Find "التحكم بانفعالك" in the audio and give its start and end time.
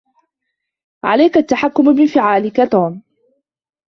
1.37-2.71